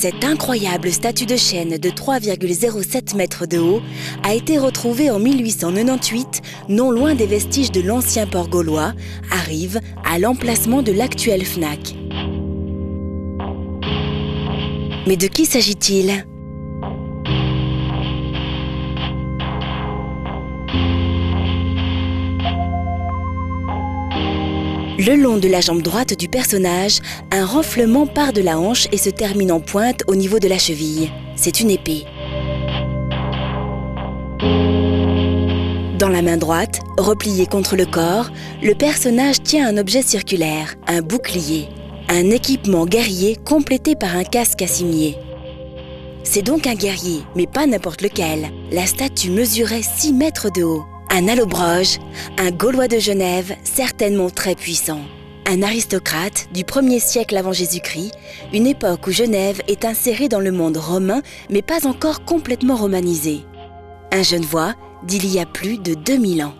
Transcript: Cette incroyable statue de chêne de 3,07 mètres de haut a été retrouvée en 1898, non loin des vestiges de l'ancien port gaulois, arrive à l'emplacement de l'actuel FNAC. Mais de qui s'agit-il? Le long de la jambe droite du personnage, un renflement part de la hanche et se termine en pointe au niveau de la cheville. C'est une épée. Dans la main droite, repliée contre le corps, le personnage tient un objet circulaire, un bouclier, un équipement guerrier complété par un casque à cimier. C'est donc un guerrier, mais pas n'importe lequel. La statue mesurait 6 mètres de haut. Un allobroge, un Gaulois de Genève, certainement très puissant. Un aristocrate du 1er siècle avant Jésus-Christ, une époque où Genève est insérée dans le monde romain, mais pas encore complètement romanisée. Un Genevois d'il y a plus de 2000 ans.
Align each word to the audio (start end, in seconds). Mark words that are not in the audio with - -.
Cette 0.00 0.24
incroyable 0.24 0.92
statue 0.92 1.26
de 1.26 1.36
chêne 1.36 1.76
de 1.76 1.88
3,07 1.90 3.16
mètres 3.16 3.46
de 3.46 3.58
haut 3.58 3.80
a 4.22 4.32
été 4.32 4.56
retrouvée 4.56 5.10
en 5.10 5.18
1898, 5.18 6.40
non 6.68 6.92
loin 6.92 7.16
des 7.16 7.26
vestiges 7.26 7.72
de 7.72 7.80
l'ancien 7.80 8.28
port 8.28 8.48
gaulois, 8.48 8.92
arrive 9.32 9.80
à 10.04 10.20
l'emplacement 10.20 10.82
de 10.82 10.92
l'actuel 10.92 11.44
FNAC. 11.44 11.96
Mais 15.08 15.16
de 15.16 15.26
qui 15.26 15.46
s'agit-il? 15.46 16.24
Le 25.00 25.14
long 25.14 25.36
de 25.36 25.46
la 25.46 25.60
jambe 25.60 25.80
droite 25.80 26.18
du 26.18 26.26
personnage, 26.28 26.98
un 27.30 27.46
renflement 27.46 28.04
part 28.08 28.32
de 28.32 28.40
la 28.40 28.58
hanche 28.58 28.88
et 28.90 28.96
se 28.96 29.10
termine 29.10 29.52
en 29.52 29.60
pointe 29.60 30.02
au 30.08 30.16
niveau 30.16 30.40
de 30.40 30.48
la 30.48 30.58
cheville. 30.58 31.12
C'est 31.36 31.60
une 31.60 31.70
épée. 31.70 32.04
Dans 36.00 36.08
la 36.08 36.20
main 36.20 36.36
droite, 36.36 36.80
repliée 36.96 37.46
contre 37.46 37.76
le 37.76 37.86
corps, 37.86 38.30
le 38.60 38.74
personnage 38.74 39.40
tient 39.40 39.68
un 39.68 39.76
objet 39.76 40.02
circulaire, 40.02 40.74
un 40.88 41.00
bouclier, 41.00 41.68
un 42.08 42.30
équipement 42.30 42.84
guerrier 42.84 43.36
complété 43.36 43.94
par 43.94 44.16
un 44.16 44.24
casque 44.24 44.62
à 44.62 44.66
cimier. 44.66 45.16
C'est 46.24 46.42
donc 46.42 46.66
un 46.66 46.74
guerrier, 46.74 47.22
mais 47.36 47.46
pas 47.46 47.68
n'importe 47.68 48.02
lequel. 48.02 48.50
La 48.72 48.86
statue 48.86 49.30
mesurait 49.30 49.82
6 49.82 50.12
mètres 50.12 50.48
de 50.52 50.64
haut. 50.64 50.84
Un 51.18 51.26
allobroge, 51.26 51.98
un 52.36 52.52
Gaulois 52.52 52.86
de 52.86 53.00
Genève, 53.00 53.56
certainement 53.64 54.30
très 54.30 54.54
puissant. 54.54 55.00
Un 55.46 55.62
aristocrate 55.62 56.46
du 56.54 56.62
1er 56.62 57.00
siècle 57.00 57.36
avant 57.36 57.52
Jésus-Christ, 57.52 58.12
une 58.52 58.68
époque 58.68 59.08
où 59.08 59.10
Genève 59.10 59.60
est 59.66 59.84
insérée 59.84 60.28
dans 60.28 60.38
le 60.38 60.52
monde 60.52 60.76
romain, 60.76 61.22
mais 61.50 61.60
pas 61.60 61.88
encore 61.88 62.24
complètement 62.24 62.76
romanisée. 62.76 63.40
Un 64.12 64.22
Genevois 64.22 64.76
d'il 65.08 65.26
y 65.26 65.40
a 65.40 65.44
plus 65.44 65.78
de 65.78 65.94
2000 65.94 66.44
ans. 66.44 66.54